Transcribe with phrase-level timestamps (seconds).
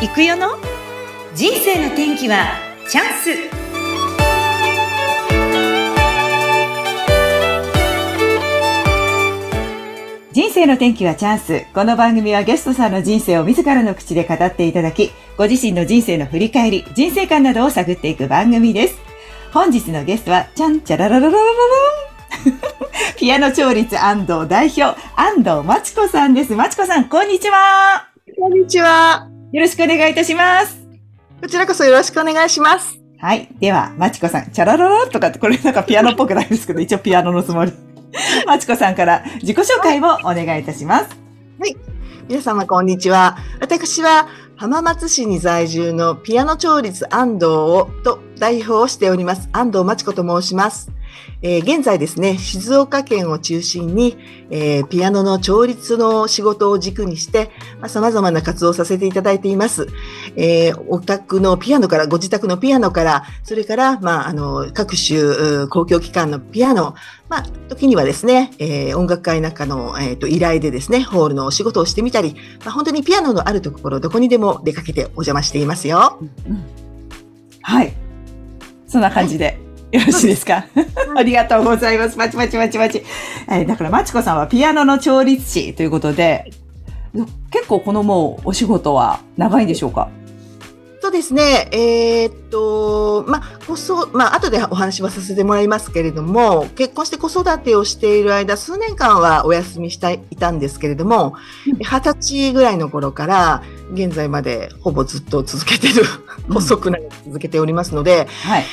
[0.00, 0.50] 行くよの？
[1.34, 2.56] 人生の天気は
[2.88, 3.58] チャンス
[10.32, 11.66] 人生の天気はチャンス。
[11.74, 19.00] この番組はゲストさんの人生を自らの口で語っていただき、ご自身の人生の振り返り、人生観などを探っていく番組です。
[19.52, 21.44] 本日のゲストは、ちゃんちゃらららららら
[23.18, 26.54] ピアノ調律安藤代表、安藤まちこさんです。
[26.54, 28.06] まちこさん、こんにちは。
[28.38, 29.37] こんにちは。
[29.52, 30.78] よろしくお願いいたします。
[31.40, 33.00] こちらこそよろしくお願いします。
[33.18, 33.48] はい。
[33.58, 37.72] では、まちこさん、チャラララとかって、これなんかピアノっぽくないですけど、一応ピアノのつもり。
[38.46, 41.28] まちこさんから自己紹介をお願いいたします。
[42.28, 43.38] 皆様こんにちは。
[43.58, 49.48] 私は浜松市に在住のピアノ調律安藤をと代表をしております。
[49.52, 50.90] 安藤真知子と申します。
[51.42, 54.16] えー現在ですね、静岡県を中心に、
[54.50, 57.50] えーピアノの調律の仕事を軸にしてさ、
[57.80, 59.88] まあ、様々な活動をさせていただいています。
[60.36, 66.94] えーお宅のピアノから、ご自宅のピアノから、それから、まあ、あの、各種公共機関のピアノ、
[67.28, 76.18] まあ、時にはですね、え音楽会なんかの、えーと依頼でですね、ホールのお仕事をしてみたり、まあ、本当にピアノのあるところ、どこにでも出かけてお邪魔していますよ。
[76.20, 76.30] うん
[77.62, 77.92] はい。
[78.86, 79.58] そんな感じで。
[79.90, 80.66] よろしいですか？
[81.16, 82.18] ありがとうございます。
[82.18, 83.02] まちまちまちまち。
[83.48, 86.52] えーだから、まちこさんはピアノの調律師ということで、
[87.50, 90.10] 結構このもうお仕事は長いんでしょうか？
[91.00, 101.34] そうですね、えーっと、まあ、こそ、まあ、後でお話はさせてもらいますけれども、結婚して子育てをしている間、数年間はお休みしていたんですけれども、
[101.80, 103.62] 二十歳ぐらいの頃から、
[103.94, 108.64] 現在までほぼずっと続けてる、うん細くなり続けておりますので、はい。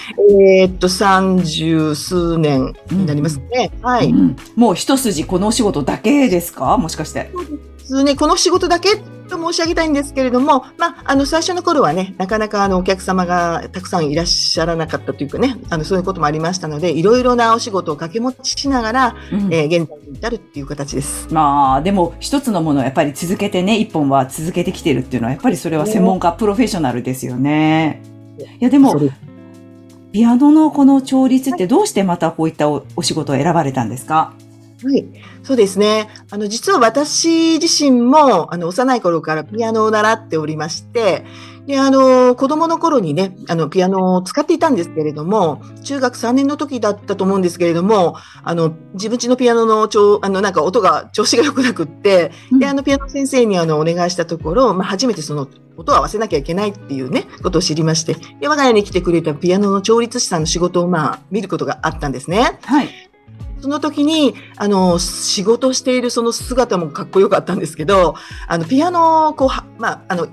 [0.61, 3.71] えーっと、三十数年になりますね。
[3.81, 4.09] はい。
[4.09, 6.77] うんもう一筋このお仕事だけですか？
[6.77, 7.31] もしかして。
[7.79, 21.27] 普通ね、この仕事だけと申し上げたいんですけれども、まあ、あの、最初の頃はね、なかなかあの、お客様がたくさんいらっしゃらなかったというかね、あの、そういうこともありましたので、いろいろなお仕事を掛け持ちしながら、うんえー現在に至るっていう形です。
[21.33, 28.01] まあ、でも一つのものをやっぱり続けてね、一本は続けてきてるっていうのは、やっぱりそれは専門家、プロフェッショナルですよね。
[28.59, 28.95] いや、でも
[30.11, 34.15] ピアノのこの調律ってどうしてまたこういったおお仕事を選ばれたんですか？
[34.15, 34.44] はい。
[35.43, 36.09] そうですね。
[36.31, 41.25] あの、実は私自身も、あの、幼い頃からピアノを習っておりまして、
[41.65, 55.47] で、あの、子供の頃にね、あの、ピアノを使っていたんですけれども、中学3年の時だったと思うんですけれども、あの、自分家のピアノの調、あの、なんか音が、調子が良くなくって、で、あの、ピアノ先生にあの、お願いしたところ、まあ、初めてその、
[55.77, 62.59] 音を合わせなきゃいけないっていうね、ことを知りまして、で、我が家に来てくれたピアノの調律師さんの仕事を、まあ、見ることがあったんですね。
[62.63, 62.89] はい。
[63.65, 68.13] その時に、あの、仕事しているその姿もかっこよかったんですけど、
[68.47, 70.27] あの、ピアノをこう、まあ、あの、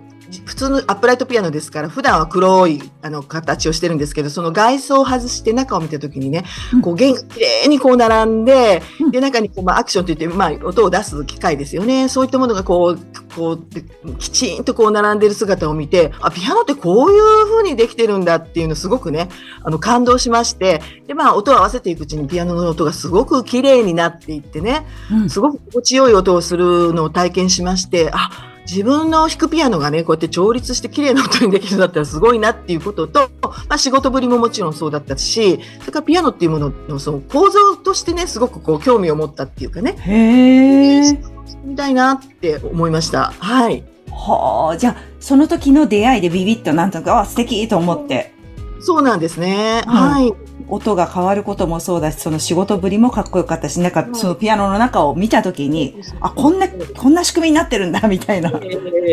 [0.45, 6.45] 普通のアップライトピアノですから、普段は黒い、あの、形をしてるんですけど、その外装を外して中を見た時にね、
[6.83, 12.09] こう、弦が綺麗にこう並んでうん、で、中にこう、まあ、アクションといって、まあ、音を出す機械ですよね。
[12.09, 13.85] そういったものがこう、こう、で
[14.19, 19.29] きちんとこう並んでる姿を見て、あ、ピアノってこういう風にできてるんだっていうのすごくね、
[19.63, 25.31] あの、感動しまして、で、まあ、音を合わせていくうちにピアノの音がすごく綺麗になっていってね、うん。
[25.31, 41.19] すごく心地よい音をするのを体験しまして、あ、自分の弾くピアノがね、こうやって調律して綺麗な音にできるんだったらすごいなっていうことと、まあ仕事ぶりももちろんそうだったし、それからピアノっていうもののその構造としてね、すごくこう興味を持ったっていうかね、へえ。
[41.65, 43.35] みたいなって思いました。
[43.39, 43.85] はい。
[44.11, 48.33] はあ、じゃあ、その時の出会いでビビッとなんとか、あ、素敵と思って、
[48.81, 49.83] そうなんですね。
[49.87, 50.35] うんはい。
[50.75, 58.51] 音が変わることもそうだし、その仕事ぶりもかっこよかったし、なんかうんそのピアノの中を見た時に、あ、こんな、こんな仕組みになってるんだ、 みたいな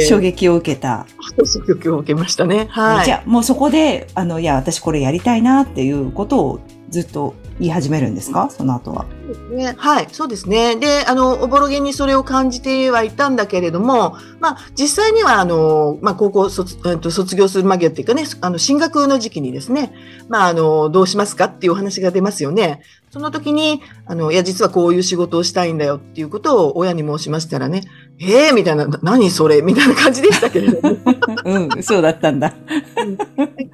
[0.07, 1.05] 衝撃を受けた。
[1.43, 2.67] 衝撃を受けましたね。
[2.69, 3.05] はい。
[3.05, 6.59] じゃあ、もうそこで、あの、いや、私これやりたいなっていうことを
[6.89, 8.49] ずっと言い始めるんですか？
[8.49, 9.05] その後は。
[9.49, 10.75] ね、はい、そうですね。
[10.75, 19.93] で、あの、おぼろげにそれを感じてはいたんだけれども、まあ、実際には、あの、まあ、高校卒、えっと、卒業する間際っていうかね、あの、進学の時期にですね、
[20.27, 22.81] まあ、あの、どうしますかっていうお話が出ますよね。
[23.11, 27.81] その時に、あの、いや、実はこういう仕事をしたいんだよっていうことを親に申しましたらね、
[28.21, 29.61] ええみたいな、な何それ？
[29.61, 30.97] みたいな感じでしたけれども。
[31.45, 32.53] うん、そうだったんだ。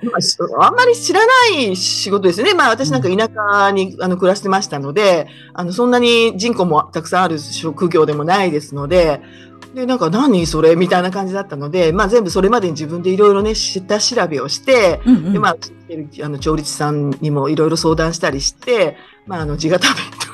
[0.04, 2.54] まあんまり知らない仕事ですよね。
[2.54, 3.30] まあ私なんか田
[3.66, 9.22] 舎にあの暮らしてましたので、あのそんなに人口もたくさんある職業でもないですので、
[9.74, 15.58] で、なんか何それみたいな感じだったので、まあ全部それまでに自分でいろいろね、下調べをして、うんうんで、まあ、
[16.24, 19.86] あの調律師さんにもいろいろ相談したりして、まあ、あの、地固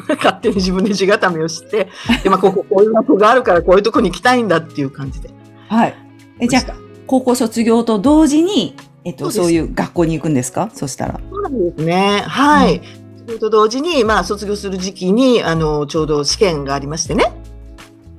[0.07, 1.89] め、勝手に自分で地固めをして、
[2.23, 5.29] で、まあ、ここ、こういうとこがあるから、こういうとこに行きたいんだっていう感じで。
[5.69, 5.95] はい。
[6.39, 6.75] え、じゃあ、
[7.07, 8.75] 高校卒業と同時に、
[9.05, 10.69] えっと、そういう学校に行くんですか？
[10.73, 11.19] そしたら。
[11.31, 12.23] そうなんですね。
[12.27, 12.81] はい。
[13.25, 17.31] それと同時に、まあ、卒業する時期に、あの、ちょうど試験がありましてね。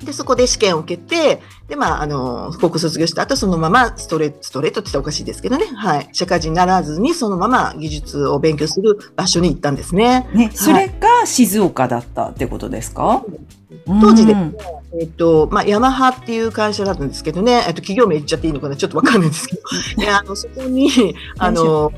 [0.04, 5.66] で、そこで試験を受けて、で、まあ、あの、高校卒業した後、そのままストレート、ストレートって言ったらおかしいですけどね。
[5.76, 6.08] はい。
[6.12, 10.28] 社会人にならずに、そのまま技術を勉強する場所に行ったんですね。
[10.34, 13.22] ね、それが静岡だったってことですか？
[14.00, 14.56] 当時でうん
[15.00, 18.76] えっと、まあ、ヤマハっていう会社だったんですけどね、えっと、企業名言っちゃっていいのかな？
[18.76, 19.62] ちょっとわかんないんですけど。
[20.02, 20.90] で、あの、そこに、
[21.38, 21.92] あの、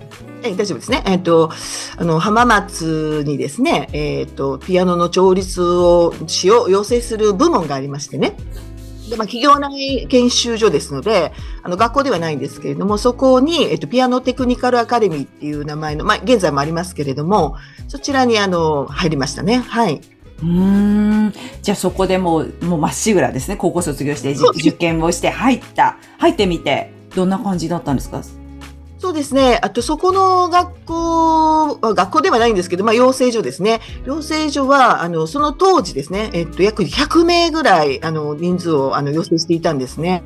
[0.44, 1.02] え大丈夫ですね。
[1.06, 1.50] えっと、
[1.96, 8.36] あの、浜松にですね、えっと、ピアノの調律をしよう、養成する部門がありましてね。
[9.08, 11.32] で、まあ、企業内研修所ですので、
[11.62, 17.56] あの、学校ではないんですけれども、そこに、えっと、ピアノテクニカルアカデミーっていう名前の、まあ、現在もありますけれども、
[17.88, 19.58] そちらに、あの、入りましたね。
[19.66, 20.00] はい。
[20.42, 20.48] うー
[21.28, 21.34] ん。
[21.62, 23.56] じゃあそこでもう、もうまっしぐらですね。
[23.56, 25.96] 高校卒業して、受験をして入った。
[26.18, 28.22] 入ってみて、どんな感じだったんですか？
[29.04, 29.58] そうですね。
[29.60, 33.82] あと、そこの学校は、学校ではないんですけど、まあ、養成所ですね。
[34.06, 40.22] 養成所は、あの、その当時ですね、えっと、約100名ぐらい、あの、人数を、あの、養成していたんですね。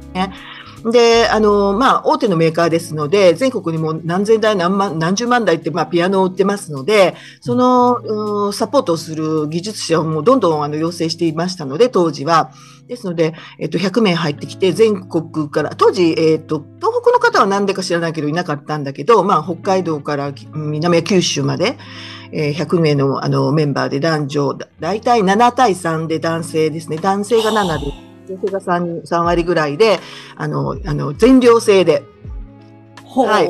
[0.85, 12.53] で、あの、まあ、大手のメーカーですので、全国にも何千台、何万、何十万台って、まあ、ピアノを売ってますので、その、うんサポートをする技術者をもうどんどん、あの、養成していましたので、当時は。
[12.87, 21.77] ですので、えっと、100名入ってきて、全国から、当時、えっと、東北の方は何でか知らないけどいなかったんだけど、まあ、北海道からき南は九州まで、
[22.33, 26.97] えー100名のあのメンバーで男女、だ大体7対3で男性ですね。
[26.97, 30.01] 男性が7で、女性が 3, 3割ぐらいで、
[30.37, 32.05] あの、あの、全寮制で。
[33.05, 33.45] はい。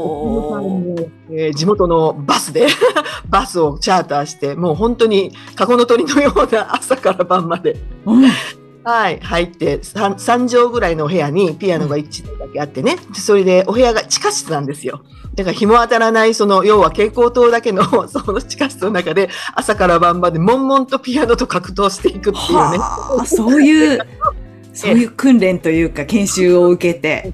[1.30, 2.68] えー地元のバスで、
[3.28, 7.76] バスをチャーターして、もう本当に、カゴの鳥のような朝から晩まで、
[8.06, 8.30] うん
[8.84, 15.02] はい、入って3、3畳ぐらいのお部屋にピアノが1台だけあってね、でそれでお部屋が地下室なんですよ。
[15.34, 22.78] だから日も当たらない、その、要は蛍光灯だけの、 その地下室の中で、朝から晩まで悶々とピアノと格闘していくっていうね。
[22.78, 24.00] はあ、そういう、
[24.78, 27.32] そういう訓練というか研修を受けて。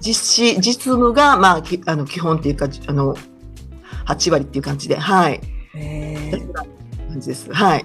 [0.00, 3.16] 実施、実務が、まあ、きあの、基本っていうか、あの、
[4.06, 5.40] 8割っていう感じで、はい。
[5.74, 6.52] えー
[7.08, 7.52] 感じです。
[7.52, 7.84] はい。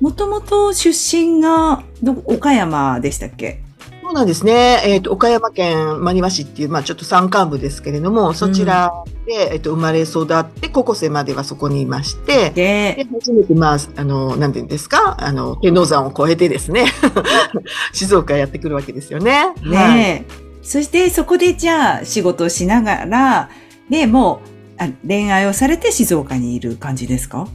[0.00, 3.62] もともと出身がど岡山でしたっけ？
[4.10, 4.82] そうなんですね。
[4.84, 8.92] えっ、と、岡山県真庭市っていう、まあちょっと山間部ですけれども、そちら
[9.24, 16.86] で、えっ、と、生まれ育って、高校生まではそこにいまして、で、で、初めて、まあ、あの、なんていうんですか、あの、天王山を越えてですね、
[17.94, 19.52] 静岡へやってくるわけですよね。
[19.62, 20.24] はい
[20.62, 23.48] そしてそこでじゃあ仕事をしながら、
[23.88, 24.40] で、も
[24.78, 27.46] うあ恋愛をされて静岡にいる感じですか？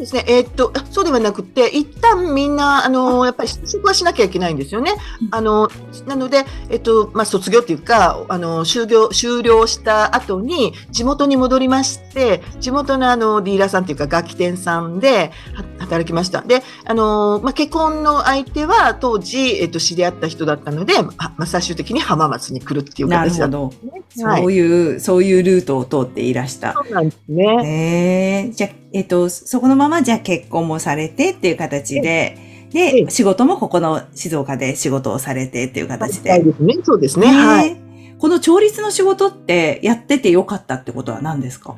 [0.00, 0.24] ですね。
[0.26, 4.92] えーっと、あそうではなくて、一旦みんな、あの、やっぱり就職はしなきゃいけないんですよね
[5.22, 5.28] うん。
[5.30, 5.70] あの、
[6.06, 16.42] なので、えっと、まあ、卒業っていうか、あの、終業、終了した後に、地元に戻りまして、地元のあの、ディーラーさんっていうか、楽器店さんでは働きました。
[16.42, 23.46] で、あの、まあ、結婚の相手は、当時、えっと、知り合った人だったので、まあ、最終的に浜松に来るっていう形だ。
[23.46, 23.90] ったんですね。
[23.92, 26.72] はいそういう、そういうルートを通っていらした。
[26.72, 28.44] そうなんですね。
[28.44, 32.36] ええじゃあ、えっと、そこのままじゃあ結婚もされてっていう形で、
[32.74, 36.30] えで、仕事もここの静岡で仕事をされてっていう形で。
[36.30, 36.74] はいですね。
[36.84, 37.26] そうですね。
[37.32, 37.76] ねはい。
[38.18, 41.76] この調律の仕事ってやっててよかったってことは何ですか？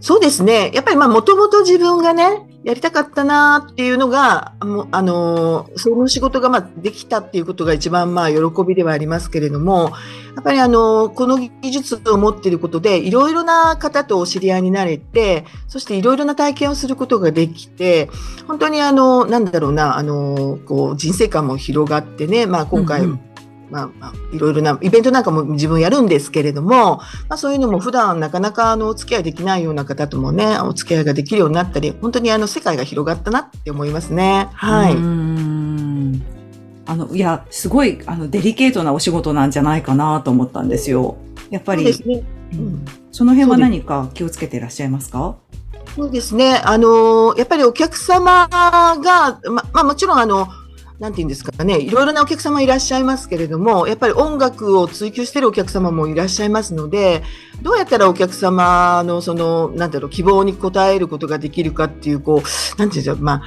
[0.00, 0.70] そうですね。
[0.74, 4.54] やっぱりまあ、もともと自分がね、やりたかったなっていうのが、
[4.90, 9.92] あの、その仕事がま、できたっていうことが一番まあ、喜びではありますけれども、
[10.34, 18.10] やっぱりあの、この技術を持っていることで、いろいろな方とお知り合いになれて、そしていろいろな体験をすることができて、
[18.48, 23.20] 本当にあの、なんだろうな、あの、こう、人生観も広がってね、まあ、今回、うんうん。
[23.70, 34.48] まあ、まあ、いろいろなイベントなんかも自分やるんですけれども、まあ、そういうのも普段なかなかあのお付き合いできないような方ともね、お付き合いができるようになったり、本当にあの世界が広がったなって思いますね。
[34.54, 34.96] はい
[36.88, 41.16] あの、いや、すごい、あの、デリケートなお仕事なんじゃないかなと思ったんですよ。
[41.50, 41.90] やっぱり、ね。
[42.52, 45.34] ううんんその辺は何か気をつけていらっしゃいますか？
[45.96, 46.60] そうですね。
[46.64, 50.46] あのやっぱりお客様が、ま、まあもちろんあの、
[50.98, 57.22] なんていうんですかね、いろいろなお客様いらっしゃいますけれども、やっぱり音楽を追求しているお客様もいらっしゃいますので、
[57.62, 63.42] どうやったらお客様のその、なんだろう、希望に応えることができるかっていう、こう、なんていうんですか、まあ、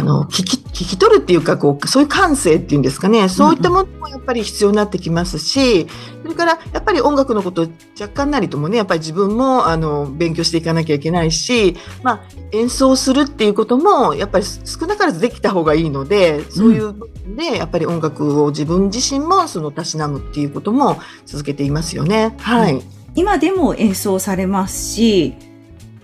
[0.00, 5.86] あの、聞き、聞き取るっていうか、こう、そういう感性っていうんですかね、そういったものもやっぱり必要になってきますし、
[6.22, 7.68] それから、やっぱり音楽のこと
[8.00, 12.20] 若干なりともね、やっぱり自分も、あの、勉強していかなきゃいけないし、まあ、
[12.52, 22.34] 演奏するっていうことも、やっぱり少なからずできた方がいいので、そういういう部分で、やっぱり音楽を自分自身もそのたしなむっていうことも続けていますよね。
[22.38, 22.74] はい。
[22.74, 22.82] うん、
[23.14, 25.34] 今でも演奏されますし、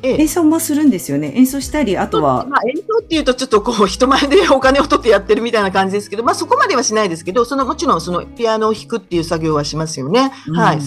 [0.03, 1.33] 演奏もするんですよね。
[1.35, 2.47] 演奏したり、あとは。
[2.47, 10.31] まあ、演奏っていうと、ちょっとこう、人前でお金を取ってやってるみたいな感じですけど、まあ、そこまではしないですけど、その、もちろん、その、ピアノを弾くっていう作業はしますよね。
[10.47, 10.79] うん、はい。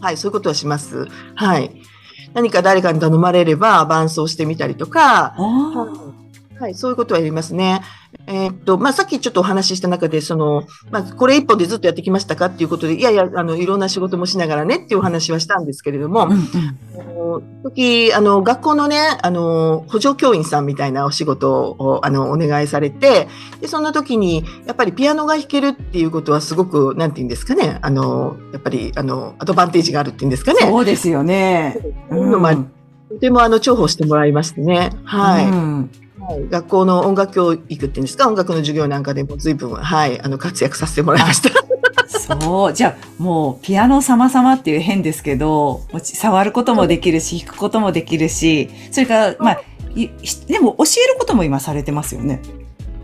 [0.00, 1.08] はい、そういうことはします。
[1.34, 1.72] はい。
[2.34, 5.34] 何か誰かに頼まれれば伴奏してみたりとか、
[6.58, 7.82] はい、そういうことはやりますね。
[8.26, 23.28] えー、っと、まあ、さっきちょっとお話しした中で、その、まあ、これ一本でずっとやってきましたかっていうことで、いやいや、あの、いろんな仕事もしながらねっていうお話はしたんですけれども、うんうん、時、あの、学校のね、あの、補助教員さんみたいなお仕事を、あの、お願いされて、
[23.60, 30.60] で、その時に、やっぱりピアノが弾けるっていうことはすごく、なんて言うんですかね、あの、やっぱり、あの、アドバンテージがあるっていうんですかね。
[30.60, 31.76] そうですよね。
[32.10, 32.64] うん、
[33.08, 34.90] とても、あの、重宝してもらいましてね。
[35.04, 35.46] はい。
[35.46, 35.90] うん
[36.22, 38.28] はい、学校の音楽教育っていうんですか？
[38.28, 41.50] 音楽の授業なんかでも随分、はい、あの活躍させてもらいました。
[42.08, 42.72] そう。
[42.72, 49.60] じゃあ、もう、ピアノ様々っていう変ですけど、触ることもできるし、弾くこともできるし、それから、まあ、
[50.46, 52.40] でも教えることも今されてますよね。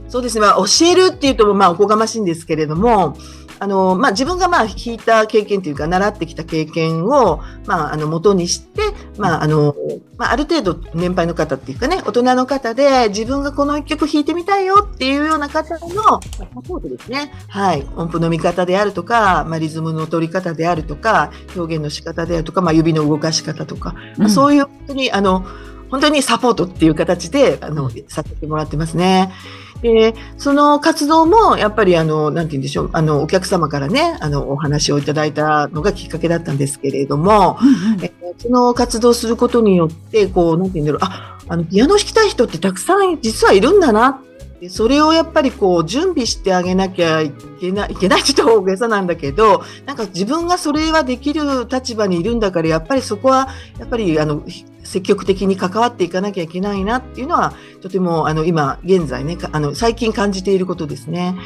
[0.09, 0.43] そうですね。
[0.43, 3.17] まあ、教えるっていうと、まあ、おこがましいんですけれども、
[3.61, 8.83] あの、まあ、自分がまあ弾いた経験というか、習ってきた経験を、まあ、あの、元にして、
[9.17, 9.75] まあ、あの、
[10.17, 17.33] まあ、ある程度年配の方っていうかね、大人の方で自分がこの一曲弾いてみたいよっていうような方のサポートですね。
[17.49, 17.87] はい。
[17.97, 25.45] 音符の見方であるとか、まあ、リズムの取り方であるとか、表現の仕方であるとか、まあ、指の動かし方とか、まあ、そういう本当に、あの、
[25.91, 29.33] 本当にサポートっていう形で、あの、させてもらってますね。
[29.83, 44.21] で、その活動も、やっぱりあの、なんて言うんでしょう、あの、お客様からね、あの、お話をいただいたのがきっかけだったんですけれども、うんうん、えその活動することによって、こう、なんて言うんだろう、あ、あの、ピアノ弾きたい人ってたくさん実はいるんだな
[44.69, 54.43] それをやっぱりこう準備してあげなきゃいけない、いけないって言った大げさなんだけど、なんか自分がそれはできる立場にいるんだから、やっぱりそこは、やっぱりあの、
[54.89, 57.53] 積極的に関わっていかなきゃいけないなっていうのは、
[57.83, 61.37] とてもあの今現在ね、あの最近感じていることですね。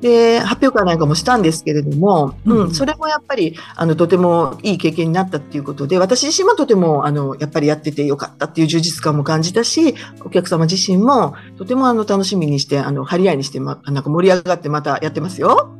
[0.00, 9.94] で、発表会なんかもしたんですけれども、うん、それもやっぱり、あの、とてもいい経験になったっていうことで、私自身もとても、あの、やっぱりやっててよかったっていう充実感も感じたし、
[10.24, 15.70] お客様自身も、とてもあの、楽しみにして、あの、張り合いにして、ま、なんか盛り上がってまたやってますよ。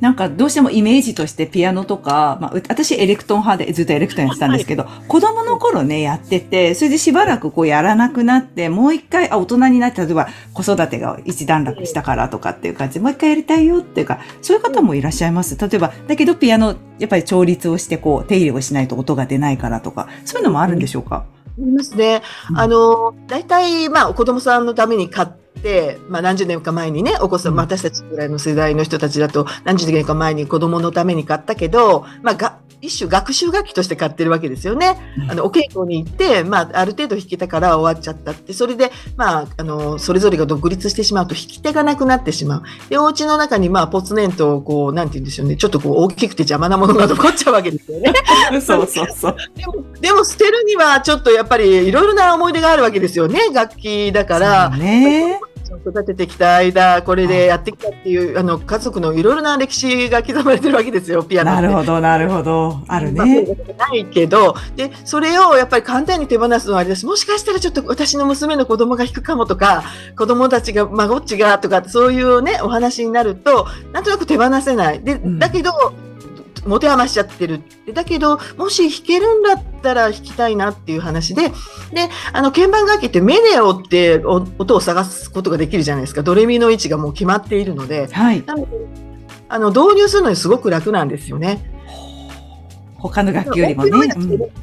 [0.00, 15.56] なんかどうしてもイメージとしてピアノとか、まあ、私エレクトーン派でずっとエレクトーンやってたんですけど、はい、子供の頃ね、やってて、それでしばらくこうやらなくなって、もう一回、あ、大人になって、例えば子育てが一段落したからとかっていう感じで、もう一回やりたいよっていうか、そういう方もいらっしゃいます。
[15.56, 21.24] 例えば、だけどピアノ、やっぱり調律をしてこう、手入れをしないと音が出ないからとか、そういうのもあるんでしょうか、
[21.58, 22.22] ありますね。
[22.54, 25.28] あの、大体、まあ、子供さんのために買っ、
[26.08, 34.98] まあ、何十年か前にねお子さん、私たちぐらいの世代の人たちだと何十年か前に子供のために買ったけど、まあ、が一種学習楽器として買ってるわけですよね。
[35.30, 42.62] あのお稽古に行って、まあ、ある程度弾けたから終わっちゃったってそれで、まあ、あのそれぞれが独立してしまうと弾き手がなくなってしまう。
[42.90, 48.12] でお家の中にまあポツネンとこうなんて言うんでしょうねちょっとこう大きくて邪魔なものが残っちゃうわけですよね。
[48.60, 54.70] そうそうそう でもでも捨てるにはちょっとやっぱりいろいろな思い出があるわけですよね楽器だから。
[54.70, 55.40] ね
[55.78, 62.80] 育ててきた間、これでやってきたっていう、あの、家族のいろいろな歴史が刻まれてるわけですよ、ピアノなるほど、なるほど。
[62.88, 63.44] あるね。
[63.78, 69.84] ないけど、で、それをやっぱり簡単に手放すのはあれだし、もしかしたらちょっと私の娘の子供が弾くかもとか、
[70.16, 75.00] 子供たちが、孫っちがとか、そういうね、お話になると、なんとなく手放せない。
[75.00, 75.72] で、だけど、
[76.64, 77.60] 持て余しちゃってる。
[77.92, 81.52] だけどもし弾けるんだったら弾きたいなっていう話でで
[82.32, 86.22] あの鍵盤楽器って目で追って音を探すことができるじゃないですか。
[86.22, 88.68] ドレミの位置がもう決まっているので、はい、なので
[89.48, 91.68] あの導入するのにすごく楽なんですよね。
[92.96, 93.90] 他の楽器よりもね。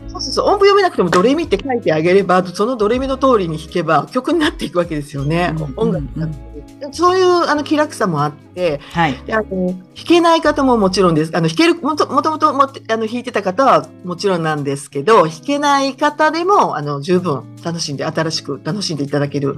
[0.08, 0.46] そうそうそう。
[0.46, 5.54] 音符読めなくてもドレミって書いてあげればそのドレミの通りに弾けば曲になっていくわけですよね。
[5.58, 6.49] うん、音楽になって
[6.92, 11.32] そういうあの気楽さもあって、はい、であの弾けない方ももちろんです。
[11.36, 12.68] あの弾けるもともともともあ
[12.98, 19.58] の弾いてた方はもちろんなんですけど、弾けない方でもあの十分楽しんで新しく楽しんでいただける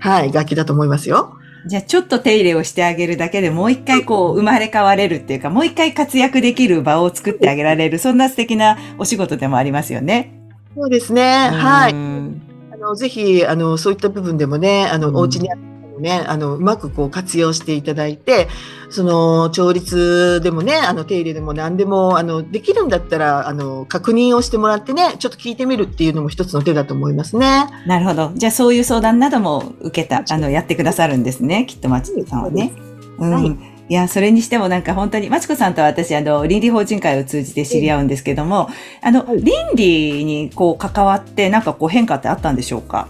[0.00, 1.36] はい楽器だと思いますよ。
[1.66, 10.34] じゃあちょっと手入れをしてあげるだけでもう一回こう生まれ変われるっていうか、もう一回活躍できる場を作ってあげられる、そんな素敵なお仕事でもありますよね。
[10.76, 11.48] そうですね。
[11.50, 11.92] はい。
[11.92, 15.60] あのぜひあのそういった部分でもね、あの、お家にある
[15.98, 18.48] ね、あの、うまくこう活用していただいて、
[18.90, 27.66] その、調律でもね、あの、手入れでも何でも、あの、できるんだったら、あの、確認をしてもらってね、ちょっと聞いてみるっていうのも一つの手だと思いますね。
[27.86, 28.32] なるほど。
[28.34, 32.72] じゃあそういう相談なども受けた、あの、やってくださるんですね、きっと松さんはね。
[33.18, 33.30] うん。
[33.32, 33.56] はい
[33.90, 38.68] いや、それにしてもなんか本当に、まちこさんと私、あの、倫理法人会を通じて知り合うんですけども、
[39.00, 43.08] あの、はい倫理にこう関わって、なんかこう変化ってあったんでしょうか？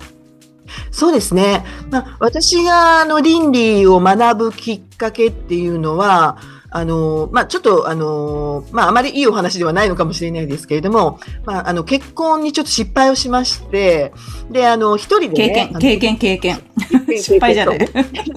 [0.99, 1.65] そうですね。
[1.93, 6.39] まあ、私があの倫理を学ぶきっかけっていうのは、
[6.79, 14.13] あの、まあ、ちょっと、あの、まあ、あまりいいお話ではないのかもしれないですけれども、まあ、あの、結婚にちょっと失敗をしまして、
[14.51, 16.63] で、あの、一人でね、経験、経験、経験。
[17.09, 17.79] 験失敗じゃない。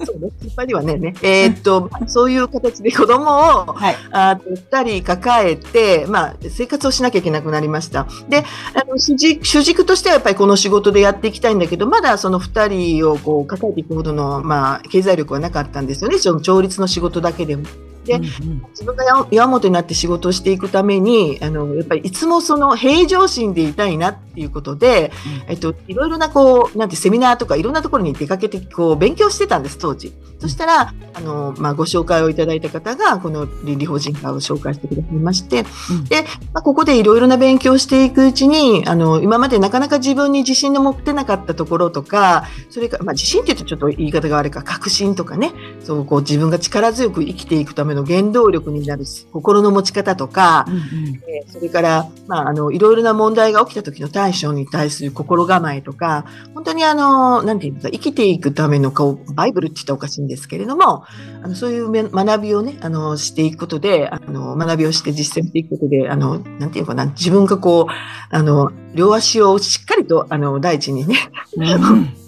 [0.04, 1.14] そうね失敗ではねね。
[1.22, 3.96] えーっと、そういう形で子供を、はい。
[4.10, 4.40] あ
[4.72, 8.06] 二人抱えて、まあ、生活をしなきゃいけなくなりました。
[8.28, 8.44] で、
[8.74, 16.18] あの主軸主軸としてはやっぱりこの仕事でやっていきたいんだけど、まだその二人をこう抱えていくほどの、まあ、経済力はなかったんですよね。
[16.18, 17.64] その調律の仕事だけでも。
[18.04, 18.62] でうんうん。
[18.70, 25.12] 自分がや矢本になって仕事をしていくために、あの、やっぱりいつもその平常心でいたいなっていうことで、
[25.48, 30.12] えっと、いろいろなこう、なんてセミナーとかいろんなところに出かけて、こう、勉強してたんです、当時。
[30.42, 36.04] そしたら、あの、まあ、ご紹介をいただいた方が、この倫理法人会を紹介してくださいまして、うん。
[36.04, 50.82] で、まあ、ここでいろいろな勉強をしていくうちに、あの、今までなかなか自分に自信の持ってなかったところとか、それから、まあ、自信って言うとちょっと言い方が悪いか、確信とかね、そう、こう、自分が力強く生きていくための原動力になる心の持ち方とか、うんうん。
[51.28, 61.04] えーそれから、まあ、あの、いろいろな問題が起きた時の対処に対する心構えとか、本当にあの、なんていうか、生きていくためのこう、バイブルって言ったらおかしいんですけれども、
[61.42, 67.92] あの、そういうめ学びをね、あの、していくことで、あの、学びをして実践していくことで、あの、なんていうかな、自分がこう、
[68.34, 71.16] あの、両足をしっかりと、あの、大地にね、
[71.56, 72.14] うん。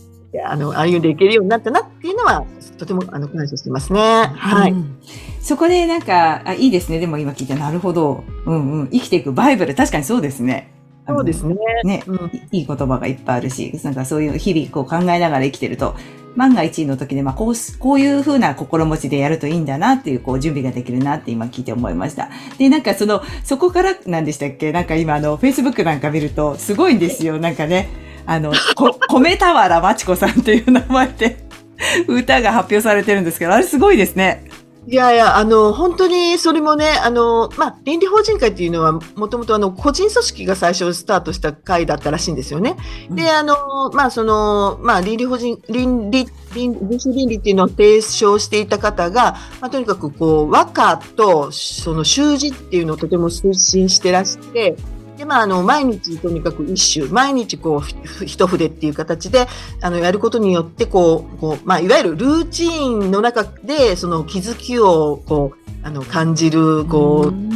[0.45, 2.45] あの、歩んでいけるようになったなっていうのは、
[2.77, 4.01] とても、あの、感謝してますね。
[4.01, 4.73] はい。
[4.73, 4.99] うん
[5.41, 6.99] そこでなんか、あ、いいですね。
[6.99, 8.25] でも今聞いて、なるほど。
[8.47, 8.89] うんうん。
[8.89, 9.75] 生きていくバイブル。
[9.75, 10.71] 確かにそうですね。
[11.07, 11.55] そうですね。
[11.85, 15.97] ね、うんいいい言葉がいっぱいあるし、なんかそういう日々こう考えながら生きてると、
[16.35, 22.31] 万が一の時で、まあこうす、こういう風な心持ちでやるといいんだなっていう、こう準備ができるなって今聞いて思いました。
[22.57, 24.73] で、なんかその、そこからなんでしたっけ？
[24.73, 27.39] なんか今あの、Facebook なんか見ると、すごいんですよ。
[27.39, 27.91] なんかね、
[28.25, 31.44] あの、こ、 米俵まちこさんっていう名前で、
[32.09, 34.49] 歌が発表されてるんですけど、あれすごいですね。
[34.87, 42.77] いやいや、あの、本当にそれもね、あの、まあ、倫理法人会っていうのは、もともとあの、個人組織が最初スタートした会だったらしいんですよね。
[43.09, 43.57] うんで、あの、
[43.95, 54.77] まあ、その、まあ、倫理法人、倫理、倫理主倫理っていうのを提唱していた方が、まあ、とにかくこう、和歌と、その習字っていうのをとても推進してらして、
[55.17, 59.47] で、まあ、あの、毎日とにかく一首、毎日こう、ふ一筆っていう形で、
[59.81, 67.55] あの、やることによって、こう、こう、まあ、いわゆるルーチンの中で、その気づきを、こう、あの、感じる、こう、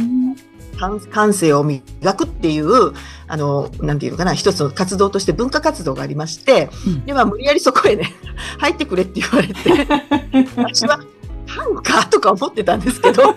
[1.11, 1.81] 感性を磨
[2.13, 2.93] くっていう、
[3.27, 7.05] あの、なんていうのかな、一つの活動として文化活動がありまして、うん。
[7.05, 8.13] で、まあ、無理やりそこへね、
[8.59, 10.99] 入ってくれって言われて、 私は、
[11.59, 13.35] 短歌とか思ってたんですけど、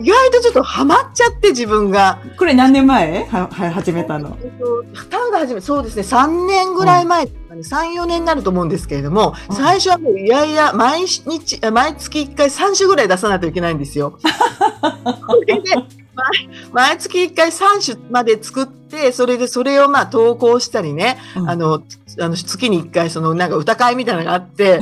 [0.00, 2.20] 意外とちょっとハマっちゃって自分が。
[2.38, 3.26] これ何年前？
[3.26, 4.36] は、は、始めたの。
[4.42, 14.18] えっと短歌始め、そうですね、3年ぐらい前とかね、3、4年になると思うんですけれども、うん最初はもういやいや、毎日、あ毎月1回3種ぐらい出さないといけないんですよ。
[14.24, 15.74] それで、
[16.14, 21.82] 毎毎月1回3種まで作って、それでそれをまあ投稿したりね、うんあの、
[22.20, 24.78] あの月に1回そのなんか歌会みたいなのがあって、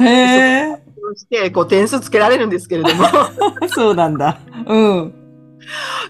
[1.14, 3.04] してこう点数つけられるんですけれども、
[3.68, 4.38] そうなんだ。
[4.66, 5.14] うん。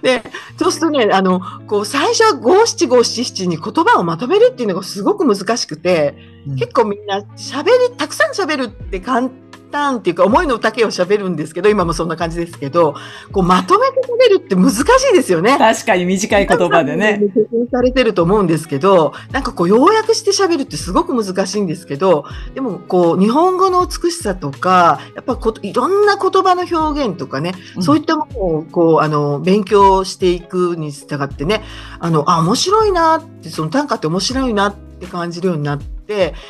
[0.02, 0.22] で、
[0.58, 6.14] そうするとね、あの、こう最初は五七五七七に言葉をまとめるっていうのがすごく難しくて、
[6.58, 12.94] 結構みんな喋り、たくさん喋るって簡単っていうか思いの丈を喋るんですけど、今もそんな感じですけど、
[13.32, 15.56] こうまとめて喋るって難しいですよね。
[15.58, 17.20] 確かに短い言葉でね。
[17.34, 31.62] 経験されてると思うんですけど、なんかこう要約して喋るってすごく難しいんですけど、でもこう日本語の美しさとか、やっぱこといろんな言葉の表現とかね、うんそういったものをこうあの勉強していくに従ってね、
[31.98, 35.99] あのあ面白いなってその短歌って面白いなって感じるようになって。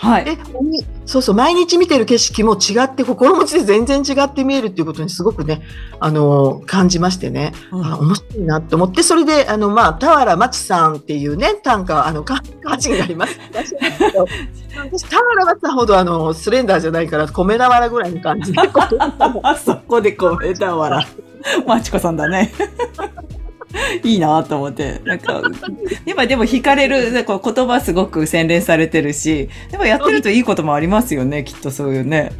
[0.01, 0.25] はい。
[0.25, 0.39] で、
[1.07, 5.63] そうそう、毎日見てる景色も違って、心持ちで全然違って見えるっていうことにすごくね、
[5.99, 13.39] あの、感じましてね、うんあ面白いなと思って、それで、あの、まあ、田原町さんっていうね、短歌、あの、か歌人があります。
[13.53, 18.61] 私、田原町さんほど、あの、スレンダーじゃないから、米俵ぐらいの感じで、
[19.65, 21.07] そこでこう、枝原。
[21.67, 22.53] まちこさんだね。
[24.03, 25.01] いいなと思って。
[25.05, 25.43] なんか、
[26.07, 32.33] 今でも惹かれる、なんか言葉すごく洗練されてるし、でもやってるといいこともありますよね、きっとそういうね。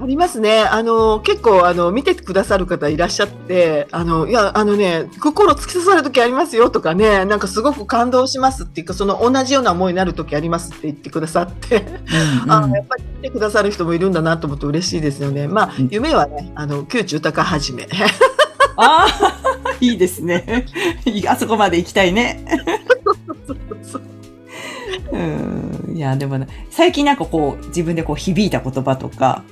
[0.00, 0.60] ありますね。
[0.60, 11.84] あの、結構、あの、見てくださる方いらっしゃって、あの、いや、あのね、心突き刺さる時ありますよとかね、なんかすごく感動しますっていうか、その同じような思いになる時ありますって言ってくださって、
[12.44, 15.48] うんあやっぱり見てくださる人もいるんだなと思って嬉しいですよね。
[15.48, 17.88] まあうん、夢はね、あの、窮地豊はじめ。
[18.76, 19.37] ああ、
[19.80, 20.66] いいですね。
[21.04, 22.44] い あそこまで行きたいね。
[25.12, 25.96] うん。
[25.96, 29.42] いや、でもね、最近なんかこう、自分でこう響いた言葉とか、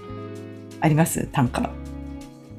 [0.80, 1.28] あります？
[1.32, 1.70] 短歌。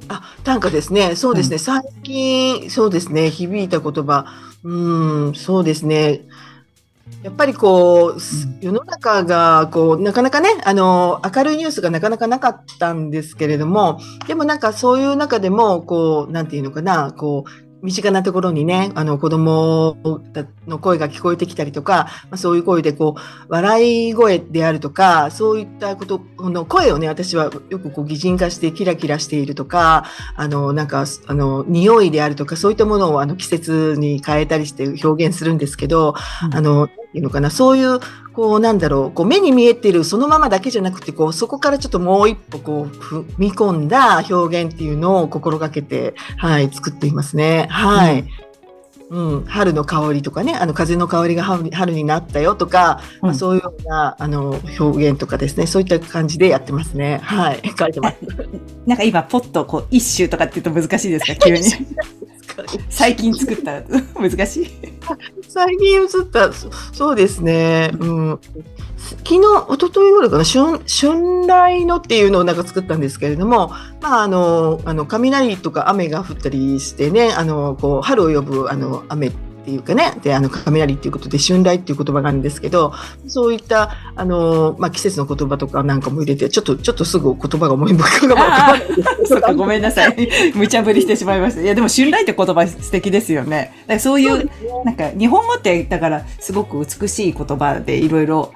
[0.09, 1.15] あ、短歌ですね。
[1.15, 1.55] そうですね。
[1.55, 3.29] う最近、そうですね。
[3.29, 4.25] 響いた言葉。
[4.63, 6.21] うん、そうですね。
[7.27, 8.21] やっぱりこう、
[8.61, 19.97] 世の中がこう、なかなかね、あの、明るいニュースがなかなかなかったんですけれども、でもなんかそういう中でも、こう、なんていうのかな、こう、身近なところにね、あの子供
[20.67, 36.55] の声が聞こえてきたりとか、まあ、そういう声でこう、笑い声であるとか、そういったこと、この声をね、私はよくこう擬人化してキラキラしているとか、あの、なんか、あの、匂いであるとか、そういったものをあの季節に変えたりして表現するんですけど、うん。
[36.55, 37.99] あの、ていうのかな、そういう、
[38.37, 47.65] こう、なんだろう、こう、目に見えてるそのままだけじゃなくて、こう、そこからちょっともう一歩、こう、踏み込んだ表現っていうのを心がけて、はい、作っていますね。
[47.71, 48.27] はい。
[49.09, 57.19] うん、春の香りとかね、あの風の香りが春になったよとか、まあ、うんそういうようなあの表現とかですね、そういった感じでやってますね。
[57.23, 58.17] はい、 書いてます。
[58.85, 61.63] なんか今、ポッとこう、一周とかって言うと難しいですか急に。
[62.89, 63.81] 最近作った
[64.19, 64.67] 難しい。
[65.47, 66.51] 最近映った、
[66.93, 67.91] そうですね。
[67.99, 68.39] うん。
[68.97, 69.39] 昨日、
[69.69, 82.93] 一昨日ぐらいかな、春、春雷のっていうのをなんか作ったんですけれども、まあ、あの、あの、雷とか雨が降ったりしてね、あの、こう、春を呼ぶ、あの、雨っていうかね、で、あの、雷っていうことで、春来っていう言葉があるんですけど、
[83.27, 88.81] そういった、あの、まあ、季節の言葉とかなんかも入れて、ちょっと、ちょっとすぐ言葉が思い浮かばない
[89.25, 90.29] そうか、ごめんなさい。
[90.55, 91.61] 無茶ぶりしてしまいました。
[91.61, 93.73] いや、でも、春来って言葉素敵ですよね。
[93.81, 94.49] だからそういう、
[94.85, 98.51] なんか、日本語って、だから、すごく美しい言葉で、いろいろ、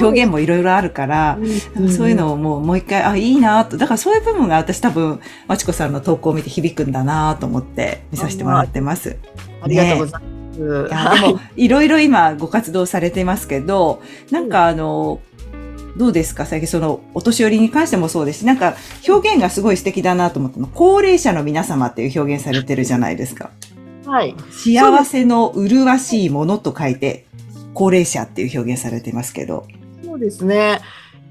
[0.00, 1.38] 表現もいろいろあるから、
[1.74, 3.76] なんかそういうのをもう、もう一回、あ、いいなと。
[3.76, 9.16] だからそういう部分が私多分、まちこさんの投稿を見て響くんだなと思って見させてもらってます。
[9.62, 10.41] ありがとうございます。
[10.56, 15.20] いやでも、 いろいろ今ご活動されてますけど、なんかあの、
[15.96, 16.46] どうですか？
[16.46, 18.76] 最近その、お年寄りに関してもそうですし、なんか
[19.08, 20.68] 表現がすごい素敵だなと思ったの。
[20.72, 23.50] 高齢者の皆様っていう表現されてるじゃないですか。
[24.06, 24.34] はい。
[24.50, 27.26] 幸せの麗しいものと書いて、
[27.74, 29.66] 高齢者っていう表現されてますけど。
[30.04, 30.80] そうですね。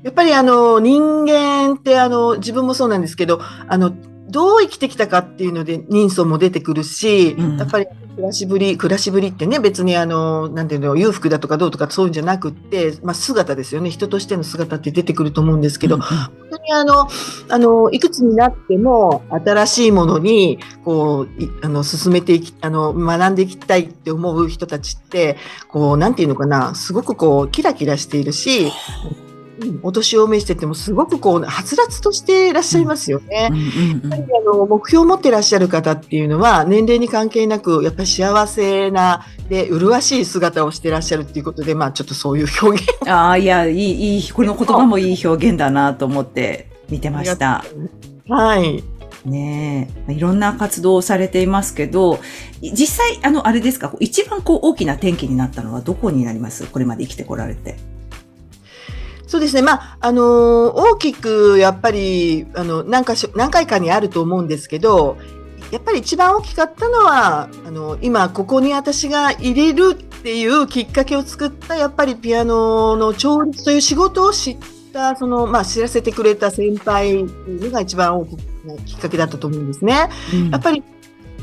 [0.03, 3.93] やっぱりあの人間ってあの自分もそうなんですけど、あの
[4.29, 13.89] どう生きてきたかっていうので人相も出てくるし、うんやっぱり暮らしぶり、暮らしぶりってね、別にあの、なんていうの、裕福だとかどうとかそういうんじゃなくって、まあ姿ですよね。
[13.89, 17.07] 人としての姿って出てくると思うんですけど、うん本当にあの、
[17.49, 25.37] あの、いくつになっても新しいものに、こう、いあの、進めていき、あの、学んでいきたいって思う人たちって、
[25.69, 29.30] こう、なんていうのかな、すごくこう、キラキラしているし、うん
[29.83, 33.43] お年を召しててもすごくこう、はつらつとしていらっしゃいますよね。
[33.43, 47.63] やっぱりあの目標を持っていらっしゃる方っていうのは年齢に関係なくやっぱり幸せなで麗しい姿をしていらっしゃるっていうことでまあちょっとそういう表現 ああ、いや、いい、いい、この言葉もいい表現だなと思って見てました。
[48.29, 48.83] はい
[49.25, 52.19] ねえ、いろんな活動をされていますけど、
[52.59, 56.65] い実際、あの、あれですか、一番こう大きな転機になったのはどこになります？
[56.65, 57.77] これまで生きてこられて。
[59.31, 65.15] そうですねまああの大きくやっぱりあの何かし何回かにあると思うんですけど
[65.71, 74.57] やっぱり一番大きかったのはあの今ここに私が入れるっていうきっかけを作ったやっぱりピアノの調律という仕事を知っ
[74.91, 78.31] たその、まあ、知らせてくれた先輩っていうのが一番大き
[78.65, 80.09] なきっかけだったと思うんですね。
[80.51, 80.83] やっぱり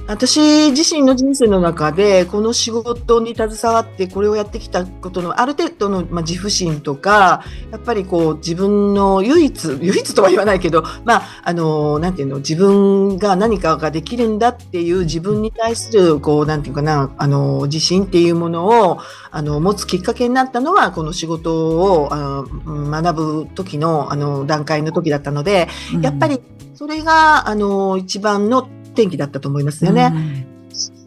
[0.09, 18.99] 私自身の人生の中でこの仕事に携わってこれをやってきたことのある程度の、まあ、自負心とかやっぱりこう自分の唯一 唯一とは言わないけどまああのなんていうの自分が何かができるんだっていう自分に対するこうなんていうかなあの自信っていうものを
[19.31, 25.69] あの持つきっかけになったのはこの仕事をあの学ぶ時のあの段階の時だったので
[26.01, 26.41] やっぱ、り
[26.79, 28.69] それがあの一番の
[28.99, 30.47] 転機だったと思いますよね。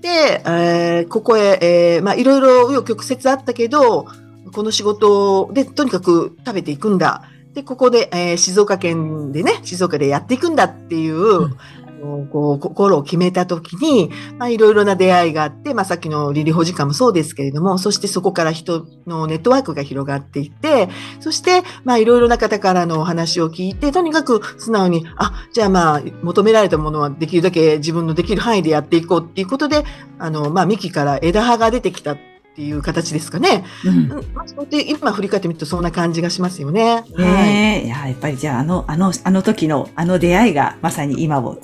[0.01, 4.07] で、えーここへ、えーまあ、いろいろ紆余曲折あったけど、
[4.53, 7.23] この仕事でとにかく食べていくんだ。
[7.53, 11.55] で、ここで、えー静岡県でね、静岡でやっていくんだっていう、うん
[12.01, 29.83] あこう心を決めた時に、まあ、いろいろな出会いがあって、まあ、さっきのリリホ時間もそうですけれども、そしてそこから人のネットワークが広がっていって、そして、まあ、いろいろな方からのお話を聞いて、とにかく素直に、あ、じゃあまあ、求められたものはできるだけ自分のできる範囲でやっていこうっていうことで、
[30.19, 33.63] あの、まあ、幹から枝葉が出てきたっていう形ですかね。
[33.85, 37.03] うん、まあ、そうで今振り返ってみるとそんな感じがしますよね。
[37.17, 41.57] ねはい、いややっぱりじゃああのあのあの時のあの出会いがまさに今を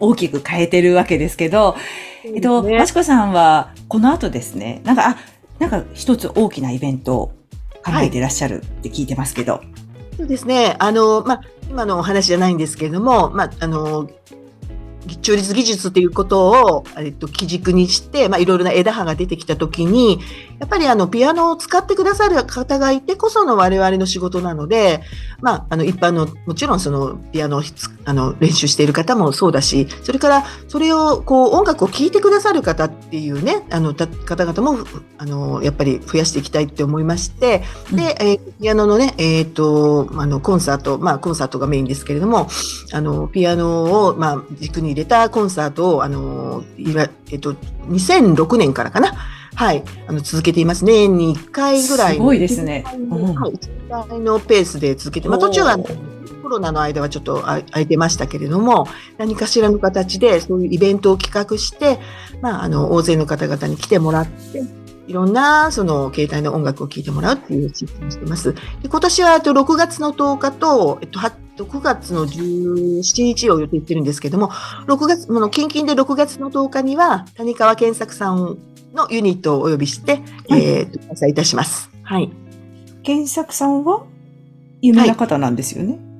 [0.00, 1.76] 大きく変えてるわけですけど、
[2.24, 5.16] ね、えっとまちこさんはこの後ですね、なんかあ
[5.58, 7.26] なんか一つ大きなイベントを
[7.84, 9.54] 考えていらっしゃるって聞いてますけど。
[9.54, 9.66] はい、
[10.16, 10.76] そうですね。
[10.78, 14.10] あのまあ今のお話じゃないんですけれども、まああの
[15.20, 20.20] 中立技術ということを、えっと、基軸にして、まあ、いろいろな枝葉が出てきたときに、
[20.58, 25.02] やっぱりあの、ピアノを使ってくださる方がいてこその我々の仕事なので、
[25.40, 27.62] まあ、あの、一般の、もちろんその、ピアノを
[28.04, 34.86] あの練習している方もそうだし、それから、それを、こう、音楽を聴いてくださる方っていうね、あの、方々も、
[35.18, 42.48] あの、やっぱり増やしていきたいって思いまして、で、えー、ピアノのね、えっ、ー、と、あの、コンサート、まあ、コンサートがメインですけれども、
[42.92, 47.54] あの、ピアノを、まあ、軸に入れたコンサートを、あの、いわえっ、ー、と、
[47.88, 49.14] 2006年からかな、
[49.54, 50.92] はい、あの続けていますね。
[50.92, 52.14] 年に1回ぐらい。
[52.14, 52.84] すごいですね。
[52.86, 52.96] はい、
[53.52, 55.78] 1回のペースで続けて、まあ、途中は
[56.42, 58.86] コロナの間はちょっと空いてましたけれども、
[59.18, 61.98] 何かしらの形でそういうイベントを企画して、
[62.40, 64.62] まあ、あの、大勢の方々に来てもらって、
[65.06, 68.54] いろんなその携帯の音楽を聴いてもらうっていうシステムしてます。
[68.54, 74.48] で今年はあと6月の10日と、えっと、9月の17日を予定してるんですけども、
[74.86, 78.58] 6月、もの、近々で6月の10日には、谷川健作さん
[78.94, 81.90] のユニットをお呼びして、はい、えー、開催いたします。
[82.02, 82.30] はい。
[83.02, 84.04] 健作さんは
[84.80, 85.92] 有名な方なんですよね。
[85.92, 86.11] はい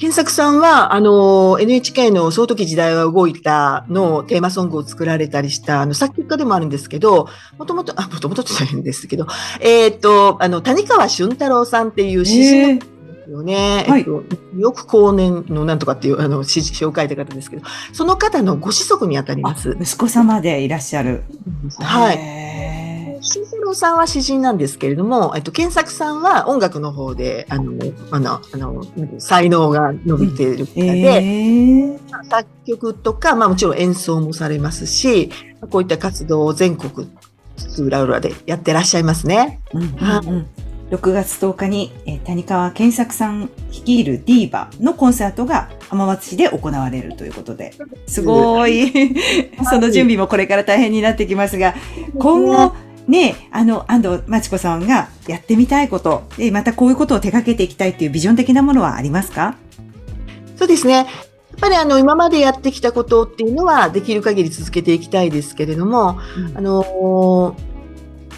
[0.00, 9.26] 健作さんは、あの、NHK のその時時代は動いたのテーマソングを作られたりした、あの、作曲家でもあるんですけど、もともと、あ、もともと大変ですけど、
[9.60, 12.78] えっ、ー、と、あの、谷川俊太郎さんっていう詩人
[13.28, 13.84] のよね。
[13.86, 14.24] はい、えっと、
[14.56, 19.76] よく後年のなんとかっていう、あの、詩詩を書いた方ですけど、その方のご子息にあたります。
[19.78, 21.24] 息子様でいらっしゃる。
[21.78, 22.89] はい。
[23.20, 27.72] 慎太郎さんは詩人なんですけれども、えっと、健作さんは音楽の方で、あの、
[28.10, 28.84] あの、あの
[29.18, 35.30] 才能が伸びている方で、えー、作曲とか、まあもちろん演奏もされますし、
[35.70, 37.08] こういった活動を全国
[37.56, 39.60] 津々浦々でやってらっしゃいますね。
[39.74, 39.96] うんうんうん。
[39.96, 40.70] はい。
[40.90, 47.74] 6月10日に、えー、谷川健作さん率いるディーバのコンサートが浜松市で行われるということで、
[48.06, 48.90] すごい。
[49.70, 51.74] その準備もこれから大変になってきますが、
[52.18, 52.72] 今後、
[53.10, 59.56] ね、あの、安藤真知子さんがやってみたいこと、で、またこういうことを手掛けていきたいっていうビジョン的なものはありますか？
[60.56, 60.94] そうですね。
[60.94, 61.06] やっ
[61.60, 67.56] ぱりあの今までやってきたことっていうのはできる限り続けていきたいですけれども、うん、あの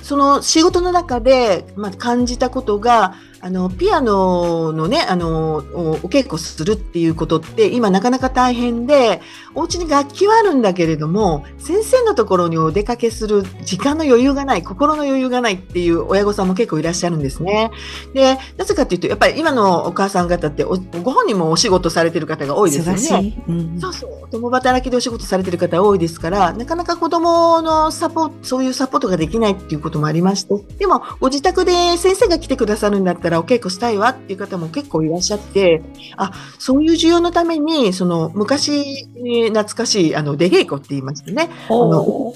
[0.03, 9.20] その仕事の中で、まあ、感じたことがあの、ピアノのね、あの、お稽古するっていうことって今なかなか大変で、
[9.57, 17.72] お家に楽器はあるんだけれども、先生のところにお出かけする時間の余裕がない、心の余裕がないっていう親御さんも結構いらっしゃるんですね。
[18.14, 20.76] で、なぜかっていうと、やっぱり今のお母さん方ってご
[21.11, 23.42] 本人もお仕事されてる方が多いですよね。
[23.48, 24.31] うん、そうそう。
[24.31, 35.83] 共働きでお仕事されてる方多いですから、なかなか子供のサポート、そういうサポートができないっていうこともありまして、でもご自宅で先生が来てくださるんだったら、らお稽古したいわっていう方も結構いらっしゃって、
[36.16, 39.07] あ、そういう需要のために、その昔、
[39.49, 42.35] 懐かしい、あの、出稽古って言いましてね、あの、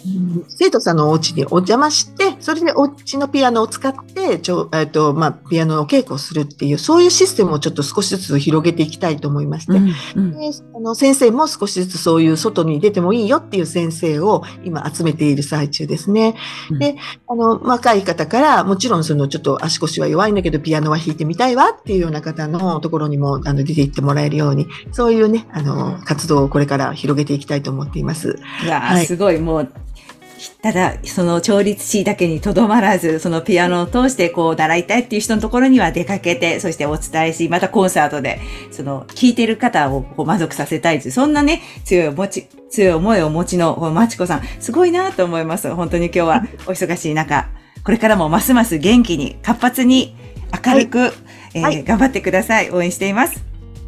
[0.48, 16.36] 生徒さんのお家にお邪魔して、それでお家のピアノを使って、ちょ、えっと、まあ、ピアノの稽古をするっていう、そういうシステムをちょっと少しずつ広げていきたいと思いまして、うんうん、であの先生も少しずつそういう外に出てもいいよっていう先生を今集めている最中ですね。
[16.70, 16.96] うん、で、
[17.28, 28.38] あの、若い方から、もちろんそのちょっと足腰は弱いんだけど、ピアノは弾いてみたいわっていうような方のところにもあの出て行ってもらえるように、そういうね、あの、活動をこれから広げていきたいと思っています。
[28.64, 29.72] いや、はい、すごい、もう、
[30.62, 45.72] ただ、その調律師だけにとどまらず、そのピアノを通してこう習いたいっていう人のところには出かけて、そしてお伝えし、またコンサートで、その聴いてる方をこう満足させたいという、そんなね、強いお持ち、強い思いをお持ちの、まちこさん、すごいなと思います。
[45.74, 47.48] 本当に今日はお忙しい中、
[47.84, 50.16] これからもますます元気に、活発に、
[50.64, 51.12] 明るく、はい、
[51.54, 52.70] えーはい、頑張ってください。
[52.70, 53.44] 応援しています。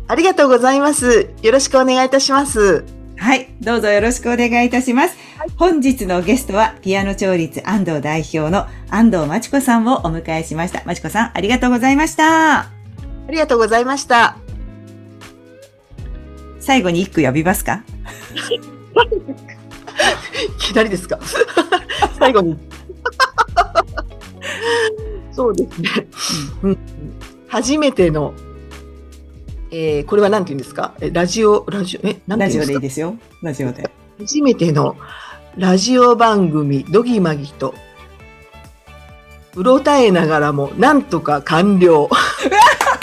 [0.07, 1.31] ありがとうございます。
[1.43, 2.85] よろしくお願いいたします。
[3.17, 3.49] はい。
[3.61, 5.17] どうぞよろしくお願いいたします。
[5.37, 10.83] はい、本日のゲストは、ピアノ調律安藤代表の安藤真知子さんをお迎えしました。
[10.87, 12.61] 真知子さん、ありがとうございました。
[12.61, 12.71] あ
[13.31, 14.37] りがとうございました。
[16.61, 17.83] 最後に一句呼びますか？
[20.59, 21.19] いきなりですか？
[22.19, 22.57] 最後に。
[25.39, 25.89] そうですね。
[26.65, 26.79] うん、
[27.47, 28.35] 初めての、
[29.71, 30.95] えー、これは何て言うんですか？
[31.01, 33.07] えラジオ、ラジオ、え、何ラジオて言うんですか？
[33.07, 33.39] でいいですよ。
[33.43, 33.91] ラジオで。
[34.19, 34.97] 初めての
[35.57, 37.73] ラジオ番組、ドギマギと、
[39.55, 42.09] うろたえながらも、なんとか完了。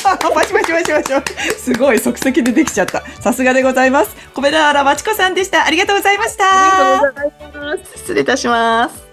[0.04, 1.34] パチパチパチパチ。
[1.58, 3.02] すごい即席でできちゃった。
[3.22, 4.14] さすがでございます。
[4.34, 5.66] 米田原まちこさんでした。
[5.66, 6.44] ありがとうございました。
[6.44, 7.98] ありがとうございます。
[8.00, 9.05] 失礼いたします。